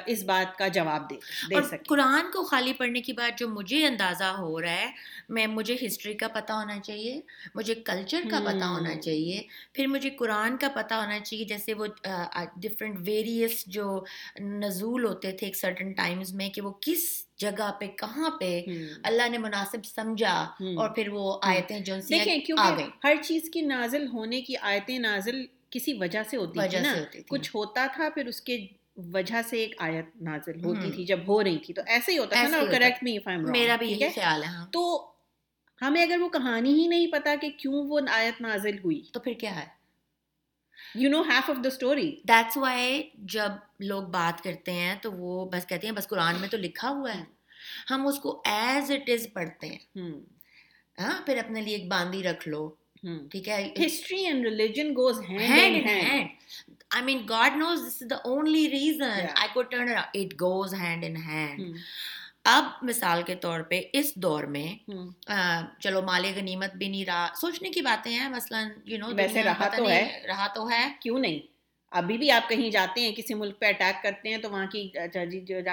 [0.05, 1.15] اس بات کا جواب دے
[1.49, 4.91] دے سکے۔ قرآن کو خالی پڑھنے کی بات جو مجھے اندازہ ہو رہا ہے
[5.29, 7.21] میں مجھے ہسٹری کا پتہ ہونا چاہیے
[7.55, 9.41] مجھے کلچر کا پتہ ہونا۔ چاہیے
[9.73, 11.85] پھر مجھے قرآن کا پتہ ہونا چاہیے جیسے وہ
[12.55, 14.03] ڈفرینٹ ویریس جو
[14.39, 17.03] نزول ہوتے تھے ایک سرٹن ٹائمز میں کہ وہ کس
[17.37, 18.61] جگہ پہ کہاں پہ
[19.03, 20.33] اللہ نے مناسب سمجھا۔
[20.77, 22.37] اور پھر وہ آیتیں جو دیکھیں
[23.03, 26.93] ہر چیز کی نازل ہونے کی آیتیں نازل کسی وجہ سے ہوتی وجہ نا۔
[27.27, 31.43] کچھ ہوتا تھا پھر اس کے وجہ سے ایک آیت نازل ہوتی۔ تھی جب ہو
[31.43, 34.49] رہی تھی تو ایسے ہی ہوتا تھا نا کریکٹ می میرا بھی یہی خیال ہے
[34.71, 35.09] تو
[35.81, 39.33] ہمیں اگر وہ کہانی ہی نہیں پتا کہ کیوں وہ آیت نازل ہوئی تو پھر
[39.33, 39.65] کیا ہے
[40.95, 45.45] you know half of the story that's why جب لوگ بات کرتے ہیں تو وہ
[45.45, 47.23] بس کہتے ہیں بس قرآن میں تو لکھا ہوا ہے
[47.91, 50.11] ہم اس کو ایز اٹ از پڑھتے ہیں
[50.97, 52.75] ہاں پھر اپنے لیے ایک باندی رکھ لو
[53.31, 56.29] ٹھیک ہے history and religion goes hand hand in hand hand.
[56.91, 59.39] I mean, God knows this is the only reason Yeah.
[59.43, 60.09] I could turn around.
[60.15, 61.79] It goes hand in hand.
[62.45, 64.67] اب مثال کے طور پہ اس دور میں
[65.81, 69.11] چلو مال غنیمت بھی نہیں رہا سوچنے کی باتیں ہیں مثلاً یو نو
[70.27, 71.39] رہا تو ہے کیوں نہیں
[71.93, 74.89] ابھی بھی آپ کہیں جاتے ہیں کسی ملک پہ اٹیک کرتے ہیں تو وہاں کی
[75.13, 75.23] جا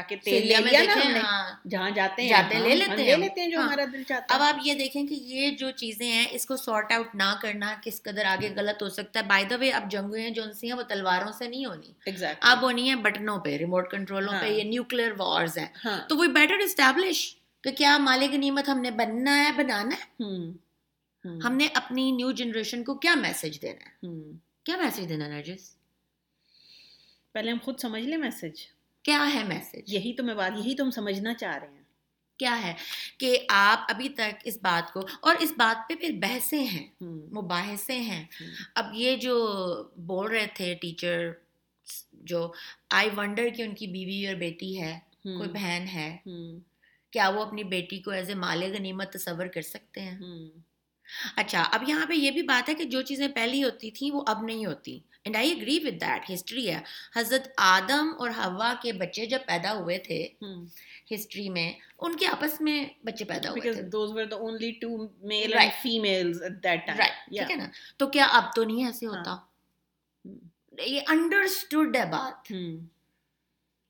[0.02, 2.72] کے تیل لے لیا نا دیکھیں ہم نے ہاں جہاں جاتے ہیں جاتے ہاں، لے
[2.72, 4.74] ہم لیتے لے ہیں لیتے ہیں جو ہاں۔ ہمارا دل چاہتا اب ہے آپ یہ
[4.74, 8.48] دیکھیں کہ یہ جو چیزیں ہیں اس کو سارٹ آؤٹ نہ کرنا کس قدر آگے
[8.56, 11.64] غلط ہو سکتا ہے۔ بائی دا وے اب جنگیں جو ہیں وہ تلواروں سے نہیں
[11.64, 11.92] ہونی۔
[12.40, 16.16] اب ہونی ہے بٹنوں پہ ریموٹ کنٹرولوں پہ ہاں۔ یہ نیوکلیر وارز ہیں۔ ہاں۔ تو
[16.16, 20.28] وہ بیٹر اسٹیبلش کہ کیا مال غنیمت ہم نے بننا ہے بنانا ہے۔
[21.24, 24.08] ہم، نے اپنی نیو جنریشن کو کیا میسج دینا ہے۔
[24.64, 25.79] کیا میسج دینا نرجس؟
[27.34, 28.60] پہلے ہم خود سمجھ لیں میسج
[29.04, 31.78] کیا ہے میسج یہی تو میں بات یہی تو ہم سمجھنا چاہ رہے ہیں۔
[32.38, 32.74] کیا ہے
[33.18, 36.86] کہ آپ ابھی تک اس بات کو اور اس بات پہ پھر بحثیں ہیں
[37.32, 38.24] مباحثے ہیں۔
[38.74, 39.34] اب یہ جو
[39.96, 41.30] بول رہے تھے ٹیچر
[42.12, 42.52] جو
[42.90, 46.16] آئی ونڈر کہ ان کی بیوی اور بیٹی ہے کوئی بہن ہے
[47.12, 50.18] کیا وہ اپنی بیٹی کو ایز اے مال غنیمت تصور کر سکتے ہیں؟
[51.36, 54.22] اچھا اب یہاں پہ یہ بھی بات ہے کہ جو چیزیں پہلی ہوتی تھیں وہ
[54.26, 56.80] اب نہیں ہوتی۔ And I agree with that history ہے
[57.16, 60.22] حضرت آدم اور ہوا کے بچے جب پیدا ہوئے تھے۔
[61.10, 64.94] ہسٹری میں ان کے آپس میں بچے پیدا ہوئے تھے those were the only two
[65.24, 65.62] male Right.
[65.62, 66.98] and females at that time.
[66.98, 67.46] Right Yeah.
[67.46, 70.38] ٹھیک ہے نا تو کیا اب تو نہیں ایسے ہوتا ہم۔
[70.86, 72.48] یہ انڈرسٹوڈ ہے بات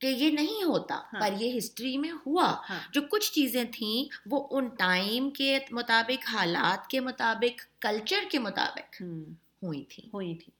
[0.00, 3.98] کہ یہ نہیں ہوتا ہاں۔ پر یہ ہسٹری میں ہوا ہاں۔ جو کچھ چیزیں تھیں
[4.26, 9.02] وہ ان ٹائم کے مطابق حالات کے مطابق کلچر کے مطابق۔
[9.62, 10.52] ہوئی تھیں ہوئی تھی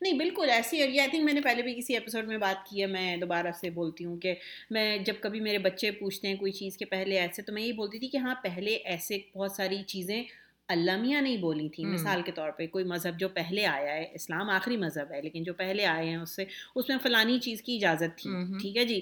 [0.00, 2.70] نہیں بالکل ایسی اور یہ آئی تھنک میں نے پہلے بھی کسی ایپیسوڈ میں بات
[2.70, 4.34] کی ہے میں دوبارہ سے بولتی ہوں کہ
[4.70, 7.72] میں جب کبھی میرے بچے پوچھتے ہیں کوئی چیز کے پہلے ایسے تو میں یہ
[7.72, 10.22] بولتی تھی کہ ہاں پہلے ایسے بہت ساری چیزیں
[10.68, 14.04] اللہ میاں نہیں بولی تھیں۔ مثال کے طور پہ کوئی مذہب جو پہلے آیا ہے
[14.14, 17.62] اسلام آخری مذہب ہے لیکن جو پہلے آئے ہیں اس سے اس میں فلانی چیز
[17.62, 19.00] کی اجازت تھی۔ ٹھیک ہے جی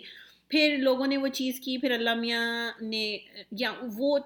[0.48, 3.18] پھر لوگوں نے وہ چیز کی پھر اللہ میاں نے
[3.50, 4.18] یا وہ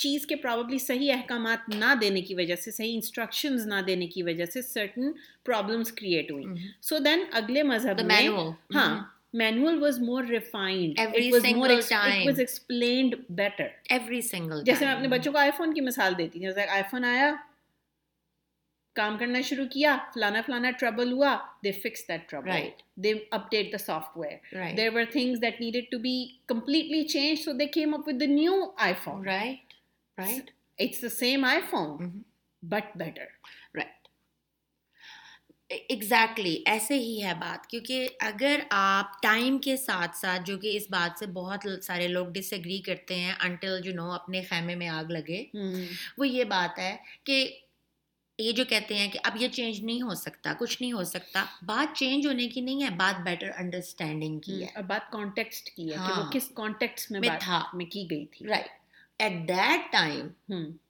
[0.00, 4.22] چیز کے پرابلی صحیح احکامات نہ دینے کی وجہ سے صحیح انسٹرکشنز نہ دینے کی
[4.22, 5.12] وجہ سے سرٹن
[5.44, 6.44] پرابلمس کریٹ ہوئی
[6.82, 8.28] سو دین اگلے مذہب دا میں
[8.74, 9.02] ہاں
[9.34, 11.00] manual was more refined
[11.32, 16.38] was explained better every single جیسے میں اپنے بچوں کو آئی فون کی مثال دیتی
[16.38, 17.32] ہوں۔ جیسے آئی فون آیا
[18.96, 22.68] کام کرنا شروع کیا فلانا فلانا ٹربل ہوا they fix that trouble.
[22.96, 23.78] They update the
[24.18, 26.16] software right there were things that needed to be
[26.52, 29.24] completely changed so they came up with the new iphone.
[29.26, 29.69] Right
[30.20, 32.20] right it's the same iphone Mhm.
[32.62, 33.26] but better.
[33.74, 33.98] Right
[35.70, 40.86] exactly ایسے ہی ہے بات کیونکہ اگر آپ time کے ساتھ ساتھ جو کہ اس
[40.90, 44.88] بات سے بہت سارے لوگ ڈس ایگری کرتے ہیں انٹل جو نو اپنے خیمے میں
[44.88, 45.42] آگ لگے
[46.18, 47.36] وہ یہ بات ہے کہ
[48.38, 51.44] یہ جو کہتے ہیں کہ اب یہ چینج نہیں ہو سکتا کچھ نہیں ہو سکتا
[51.66, 55.90] بات چینج ہونے کی نہیں ہے بات بیٹر انڈرسٹینڈنگ کی ہے اور بات کانٹیکسٹ کی
[55.90, 56.30] ہے کہ وہ.
[56.32, 57.62] کس کانٹیکسٹ میں تھا.
[57.74, 58.79] میں کی گئی تھی رائٹ
[59.20, 60.28] ایٹ دیٹ ٹائم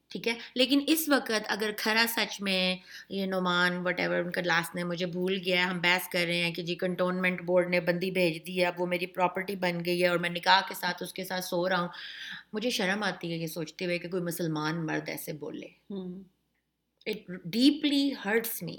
[0.08, 2.76] ٹھیک ہے؟ لیکن اس وقت اگر کھرا سچ میں
[3.08, 6.24] یہ نعمان وٹ ایور ان کا لاسٹ نے مجھے بھول گیا ہے ہم بحث کر
[6.26, 9.56] رہے ہیں کہ جی کنٹونمنٹ بورڈ نے بندی بھیج دی ہے اب وہ میری پراپرٹی
[9.56, 11.88] بن گئی ہے اور میں نکاح کے ساتھ اس کے ساتھ سو رہا ہوں۔
[12.52, 15.66] مجھے شرم آتی ہے یہ سوچتے ہوئے کہ کوئی مسلمان مرد ایسے بولے۔
[17.06, 18.76] اٹ ڈیپلی ہرٹس می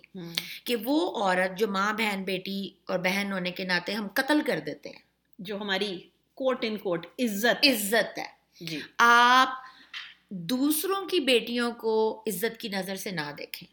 [0.63, 4.59] کہ وہ عورت جو ماں بہن بیٹی اور بہن ہونے کے ناطے ہم قتل کر
[4.65, 5.01] دیتے ہیں۔
[5.39, 5.97] جو ہماری
[6.33, 9.49] کوٹ ان کوٹ عزت عزت ہے۔ جی۔ آپ
[10.29, 13.67] دوسروں کی بیٹیوں کو عزت کی نظر سے نہ دیکھیں۔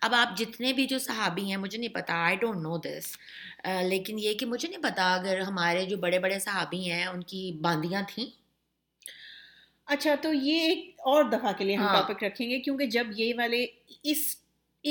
[0.00, 3.16] اب آپ جتنے بھی جو صحابی ہیں مجھے نہیں پتا آئی ڈونٹ نو دس
[3.82, 7.52] لیکن یہ کہ مجھے نہیں پتا اگر ہمارے جو بڑے بڑے صحابی ہیں ان کی
[7.60, 8.26] باندیاں تھیں۔
[9.86, 12.02] اچھا تو یہ ایک اور دفعہ کے لیے ہم ہاں.
[12.02, 13.66] ٹاپک رکھیں گے کیونکہ جب یہ والے
[14.02, 14.36] اس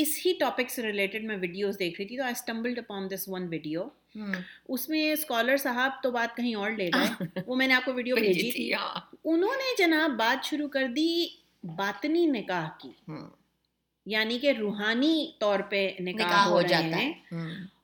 [0.01, 3.23] اس ہی ٹاپک سے ریلیٹڈ میں ویڈیوز دیکھ رہی تھی تو I stumbled upon this
[3.27, 3.83] one video
[4.69, 7.93] اس میں اسکالر صاحب تو بات کہیں اور لے گئے۔ وہ میں نے آپ کو
[7.93, 11.27] ویڈیو بھیجی تھی۔ ہاں، انہوں نے جناب بات شروع کر دی
[11.63, 12.89] باطنی نکاح کی۔
[14.05, 17.11] یعنی کہ روحانی طور پہ نکاح, ہو جاتا ہے۔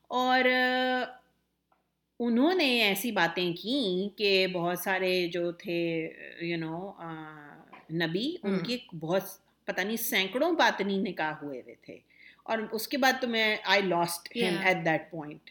[0.08, 0.40] اور
[2.20, 6.92] انہوں نے ایسی باتیں کی کہ بہت سارے جو تھے یو نو
[7.92, 9.22] نبی ان۔ کی بہت
[9.64, 11.98] پتہ نہیں سینکڑوں باطنی نکاح ہوئے ہوئے تھے۔
[12.46, 14.56] اور اس کے بعد تو میں I lost hmm.
[14.64, 15.50] At that point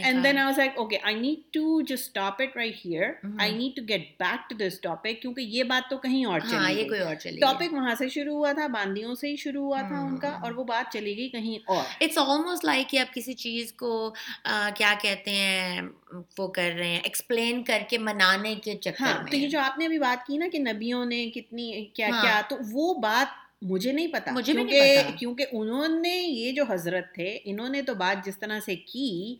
[0.00, 3.10] and then I was like okay I need to just stop it right here.
[3.38, 6.68] I need to get back to this topic کیونکہ یہ بات تو کہیں اور ہاں
[6.68, 9.80] چلی کوئی اور چلیے ٹاپک وہاں سے شروع ہوا تھا باندیوں سے ہی شروع ہوا
[9.80, 12.98] تھا ان کا ہم۔ اور وہ بات چلی گئی کہیں اور اٹس آلموسٹ لائک کہ
[12.98, 13.92] آپ کسی چیز کو
[14.76, 15.80] کیا کہتے ہیں
[16.38, 19.60] وہ کر رہے ہیں ایکسپلین کر کے منانے کے ہاں چکر تو یہ میں جو
[19.60, 22.94] آپ نے ابھی بات کی نا کہ نبیوں نے کتنی کیا ہاں۔ کیا تو وہ
[22.94, 27.14] بات مجھے نہیں پتا مجھے بھی نہیں کیونکہ پتا۔ کیونکہ انہوں نے یہ جو حضرت
[27.14, 29.36] تھے انہوں نے تو بات جس طرح سے کی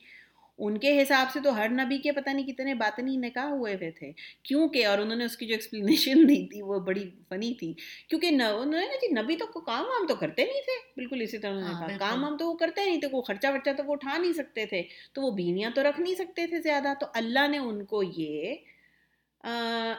[0.58, 3.90] ان کے حساب سے تو ہر نبی کے پتہ نہیں کتنے باطنی نکاح ہوئے ہوئے
[3.90, 7.72] تھے۔ کیونکہ اور انہوں نے اس کی جو ایکسپلینیشن دی تھی وہ بڑی فنی تھی۔
[8.08, 11.38] کیونکہ نہ انہوں نے جی نبی تو کام وام تو کرتے نہیں تھے۔ بالکل اسی
[11.38, 13.84] طرح نے ہاں، کہا۔ کام وام تو وہ کرتے نہیں تھے وہ خرچہ ورچہ تو
[13.84, 17.06] وہ اٹھا نہیں سکتے تھے۔ تو وہ بیویاں تو رکھ نہیں سکتے تھے زیادہ۔ تو
[17.14, 18.54] اللہ نے ان کو یہ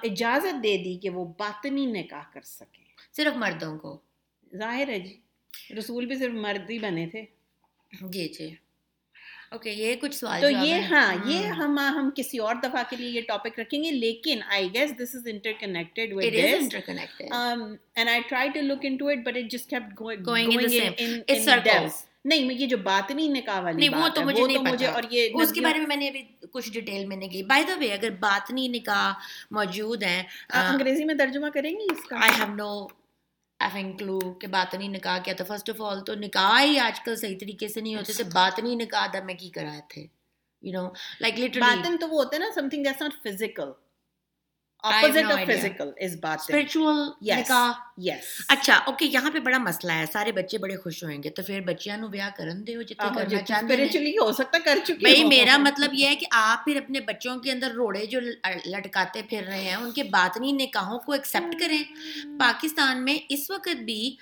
[0.04, 4.05] اجازت دے دی کہ وہ باطنی نکاح کر سکیں۔ صرف مردوں کو۔
[4.58, 5.15] ظاہر ہے جی
[5.78, 7.26] رسول بھی صرف مرد ہی بنے تھے
[8.12, 8.54] جی جی
[9.52, 12.96] اوکے یہ کچھ سوال تو جواب یہ۔ ہاں یہ ہم۔ ہم کسی اور دفعہ کے
[12.96, 15.28] لیے یہ ٹاپک رکھیں گے لیکن I guess this is
[15.60, 16.76] interconnected with this.
[17.96, 20.02] And I try to look into it but it just kept
[20.70, 21.24] same.
[21.32, 22.04] It's circles.
[22.26, 25.04] نہیں میں یہ جو باطنی نکاح والی نہیں وہ بات تو مجھے نہیں مجھے اور
[25.10, 27.74] یہ اس کے بارے میں میں نے ابھی کچھ ڈیٹیل میں نہیں کی بائی دا
[27.80, 29.12] وے اگر باطنی نکاح
[29.52, 32.72] موجود ہیں انگریزی میں ترجمہ کریں گی اس کا آئی ہیو نو
[33.60, 37.15] ایفنگ کلو کہ باطنی نکاح کیا تھا فرسٹ آف آل تو نکاح ہی آج کل
[37.15, 40.06] صحیح طریقے سے نہیں ہوتے تھے باطنی نکاح دا میں کی کرائے تھے
[40.63, 40.88] یو نو
[41.22, 43.72] لائک لٹرلی باطن تو وہ ہوتا ہے نا something that's not physical
[44.88, 45.45] opposite no of idea.
[45.50, 47.39] Physical is باطن اسپرچل Yes.
[47.39, 51.30] نکاح یس اچھا اوکے یہاں پہ بڑا مسئلہ ہے سارے بچے بڑے خوش ہوئیں گے
[51.30, 55.28] تو پھر بچیاں نو بیاہ کرن جتنے کرنا اسپرچولی ہو سکتا کر چکی بھائی ہو۔
[55.28, 58.19] میرا مطلب یہ ہے کہ آپ پھر اپنے بچوں کے اندر روڑے جو
[58.67, 61.84] لٹکاتے پھر رہے ہیں ان کے باطنی نکاحوں کو ایکسیپٹ کریں
[62.39, 64.15] پاکستان میں اس وقت بھی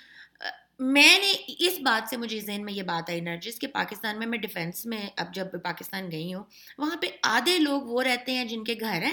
[0.92, 4.26] میں نے اس بات سے مجھے ذہن میں یہ بات آئی نرجس کہ پاکستان میں
[4.26, 6.42] میں ڈیفینس میں اب جب پاکستان گئی ہوں
[6.78, 9.12] وہاں پہ آدھے لوگ وہ رہتے ہیں جن کے گھر ہیں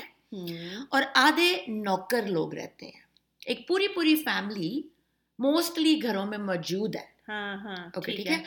[0.89, 3.01] اور آدھے نوکر لوگ رہتے ہیں۔
[3.45, 4.81] ایک پوری پوری فیملی
[5.39, 8.43] موسٹلی گھروں میں موجود ہے۔ ہاں ہاں اوکے ٹھیک ہے۔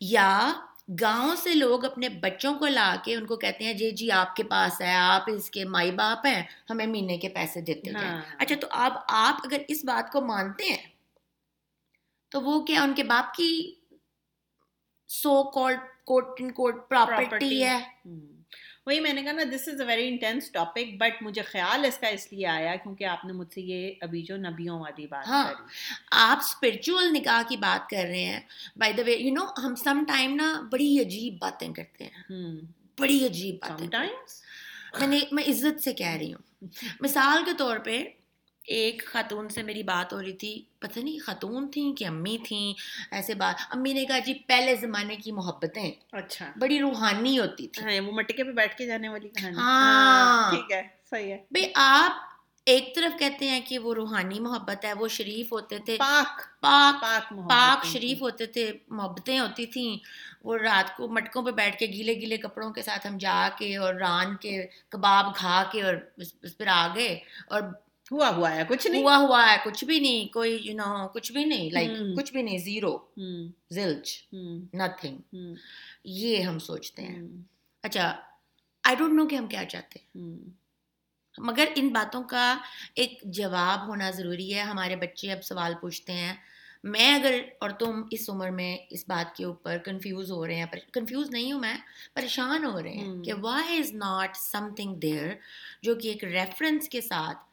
[0.00, 0.52] یا
[1.00, 4.36] گاؤں سے لوگ اپنے بچوں کو لا کے ان کو کہتے ہیں جی جی آپ
[4.36, 8.12] کے پاس ہے آپ اس کے مائی باپ ہیں ہمیں مہینے کے پیسے دیتے جائیں۔
[8.12, 10.86] ہاں۔ اچھا تو اب آپ اگر اس بات کو مانتے ہیں
[12.32, 13.50] تو وہ کیا ان کے باپ کی
[15.08, 17.62] سو کوٹ ان کوٹ پراپرٹی.
[17.64, 17.78] ہے۔
[18.88, 21.98] وہی میں نے کہا نا this is a very intense topic but مجھے خیال اس
[21.98, 25.28] کا اس لیے آیا کیونکہ آپ نے مجھ سے یہ ابھی جو نبیوں والی بات
[25.28, 25.52] ہاں۔
[26.10, 28.40] آپ اسپرچل نکاح کی بات کر رہے ہیں۔
[28.76, 32.22] By the way you know ہم سم ٹائم نا بڑی عجیب باتیں کرتے ہیں۔
[32.98, 33.98] بڑی عجیب باتیں.
[34.98, 36.66] میں نے میں عزت سے کہہ رہی ہوں۔
[37.00, 38.04] مثال کے طور پہ
[38.68, 42.74] ایک خاتون سے میری بات ہو رہی تھی پتہ نہیں خاتون تھیں کہ امی تھیں؟
[43.10, 47.82] ایسے بات۔ امی نے کہا جی پہلے زمانے کی محبتیں۔ اچھا۔ بڑی روحانی ہوتی تھی۔
[47.82, 51.72] ہاں وہ مٹکے پہ بیٹھ کے جانے والی کہانی۔ ہاں۔ ٹھیک ہے صحیح ہے۔ بھئی
[51.74, 52.26] آپ
[52.66, 57.02] ایک طرف کہتے ہیں کہ وہ روحانی محبت ہے وہ شریف ہوتے تھے۔ پاک۔ پاک
[57.02, 59.96] پاک محبت پاک شریف ہوتے تھے محبتیں ہوتی تھیں۔
[60.44, 63.76] وہ رات کو مٹکوں پہ بیٹھ کے گیلے گیلے کپڑوں کے ساتھ ہم جا کے
[63.76, 67.62] اور ران کے کباب کھا کے اور اس پھر آ گئے۔ اور
[68.10, 71.32] ہوا ہوا ہے کچھ نہیں ہوا ہوا ہے کچھ بھی نہیں کوئی یو نو کچھ
[71.32, 72.98] بھی نہیں لائک۔ کچھ بھی نہیں زیرو
[73.70, 74.34] زلچ
[74.74, 75.44] نتھنگ
[76.04, 77.22] یہ ہم سوچتے ہیں
[77.82, 78.16] اچھا
[78.84, 80.26] آئی ڈونٹ نو کہ ہم کیا چاہتے ہیں
[81.38, 82.58] مگر ان باتوں کا
[82.94, 86.34] ایک جواب ہونا ضروری ہے ہمارے بچے اب سوال پوچھتے ہیں
[86.84, 90.66] میں اگر اور تم اس عمر میں اس بات کے اوپر کنفیوز ہو رہے ہیں
[90.92, 91.74] کنفیوز نہیں ہوں میں
[92.14, 94.36] پریشان ہو رہے ہیں۔ کہ why is not
[94.76, 95.28] something there
[95.82, 97.47] جو کہ ایک ریفرنس کے ساتھ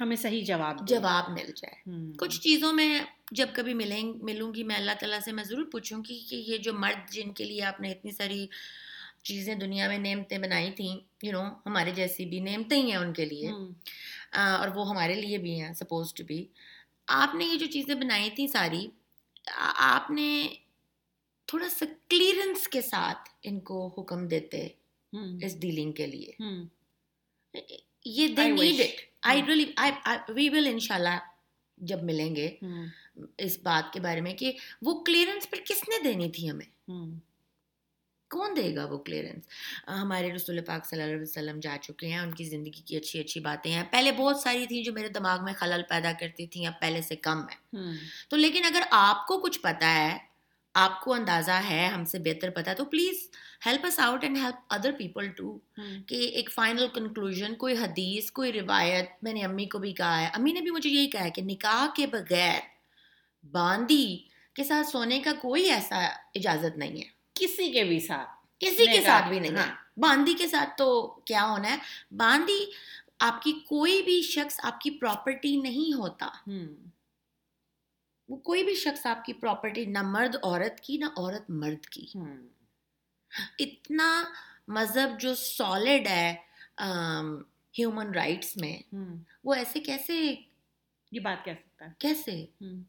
[0.00, 1.74] ہمیں صحیح جواب۔ جواب مل جائے۔
[2.16, 6.02] کچھ چیزوں میں جب کبھی ملیں ملوں گی میں اللہ تعالیٰ سے میں ضرور پوچھوں
[6.08, 8.46] گی کہ یہ جو مرد جن کے لیے آپ نے اتنی ساری
[9.22, 13.12] چیزیں دنیا میں نعمتیں بنائی تھیں یو نو ہمارے جیسی بھی نعمتیں ہی ہیں ان
[13.12, 13.48] کے لیے
[14.32, 16.44] اور وہ ہمارے لیے بھی ہیں سپوز ٹو بی
[17.06, 18.86] آپ نے یہ جو چیزیں بنائی تھیں ساری
[19.76, 20.48] آپ نے
[21.46, 24.68] تھوڑا سا کلیئرنس کے ساتھ ان کو حکم دیتے۔
[25.42, 26.32] اس ڈیلنگ کے لیے۔
[28.06, 28.80] یہ they need.
[28.80, 29.64] It I really
[30.28, 31.18] we will ان شاء اللہ
[31.78, 32.84] جب ملیں گے ہم،
[33.38, 37.18] اس بات کے بارے میں کہ وہ کلیئرنس پھر کس نے دینی تھی ہمیں؟ ہم،
[38.30, 39.48] کون دے گا وہ کلیئرنس
[39.88, 43.20] ہمارے رسول پاک صلی اللہ علیہ وسلم جا چکے ہیں ان کی زندگی کی اچھی
[43.20, 46.66] اچھی باتیں ہیں۔ پہلے بہت ساری تھیں جو میرے دماغ میں خلل پیدا کرتی تھیں
[46.66, 47.92] اب پہلے سے کم ہے ہم،
[48.28, 50.16] تو لیکن اگر آپ کو کچھ پتا ہے
[50.76, 53.28] آپ کو اندازہ ہے ہم سے بہتر پتا تو please
[53.66, 55.58] help us out and help other people to
[56.06, 60.26] کہ ایک فائنل کنکلوژن کوئی حدیث کوئی روایت میں نے امی کو بھی کہا ہے
[60.26, 62.60] امی نے بھی مجھے یہی کہا ہے کہ نکاح کے بغیر
[63.52, 64.18] باندی
[64.54, 69.00] کے ساتھ سونے کا کوئی ایسا اجازت نہیں ہے۔ کسی کے بھی ساتھ۔ کسی کے
[69.02, 71.76] ساتھ بھی نہیں ہے۔ ہاں۔ باندی کے ساتھ تو کیا ہونا ہے؟
[72.10, 72.64] باندی
[73.18, 76.28] آپ کی کوئی بھی شخص آپ کی پراپرٹی نہیں ہوتا۔
[78.28, 82.06] وہ کوئی بھی شخص آپ کی پراپرٹی نہ مرد عورت کی نہ عورت مرد کی۔
[82.14, 82.46] ہم،
[83.58, 84.24] اتنا
[84.68, 86.34] مذہب جو سالڈ ہے
[87.78, 90.34] ہیومن رائٹس میں ہم، وہ ایسے کیسے؟
[91.12, 92.82] یہ بات کہہ سکتا ہے۔ کیسے؟ ہم۔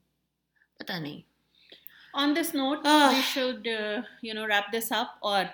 [0.78, 1.22] پتہ نہیں۔
[2.14, 2.80] On this note.
[2.86, 3.68] We should
[4.24, 5.46] you know wrap this up اور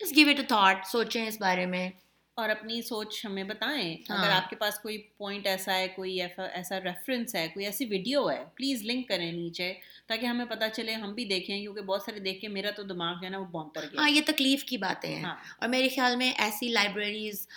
[0.00, 1.90] جس گیو اٹ اے تھاٹ سوچیں اس بارے میں۔
[2.34, 6.22] اور اپنی سوچ ہمیں بتائیں۔ ہاں۔ اگر آپ کے پاس کوئی پوائنٹ ایسا ہے کوئی
[6.22, 9.74] ایسا ایسا ریفرنس ہے کوئی ایسی ویڈیو ہے پلیز لنک کریں نیچے
[10.06, 13.14] تاکہ ہمیں پتہ چلے ہم بھی دیکھیں کیونکہ بہت سارے دیکھ کے میرا تو دماغ
[13.14, 15.88] جو ہے نا وہ بونتر گیا۔ ہاں یہ تکلیف کی باتیں ہیں۔ ہاں۔ اور میرے
[15.88, 17.48] خیال میں ایسی لائبریریز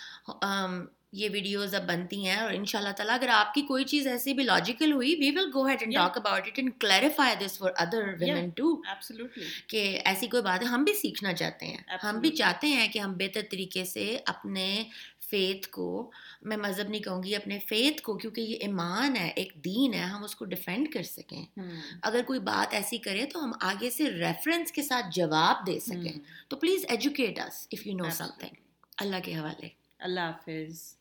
[1.12, 4.06] یہ ویڈیوز اب بنتی ہیں اور ان شاء اللہ تعالیٰ اگر آپ کی کوئی چیز
[4.06, 5.94] ایسی بھی لاجیکل ہوئی we will go ahead and.
[5.94, 8.76] Talk about it and clarify this for other women too
[9.66, 12.36] کہ ایسی کوئی بات ہے ہم بھی سیکھنا چاہتے ہیں۔ ہم بھی Absolutely.
[12.36, 14.84] چاہتے ہیں کہ ہم بہتر طریقے سے اپنے
[15.30, 16.10] فیتھ کو
[16.42, 19.98] میں مذہب نہیں کہوں گی اپنے فیتھ کو کیونکہ یہ ایمان ہے ایک دین ہے
[19.98, 21.44] ہم اس کو ڈیفینڈ کر سکیں۔
[22.02, 26.12] اگر کوئی بات ایسی کرے تو ہم آگے سے ریفرنس کے ساتھ جواب دے سکیں۔
[26.48, 28.54] تو please educate us if you know something
[28.96, 29.68] اللہ کے حوالے۔
[29.98, 30.97] اللہ حافظ۔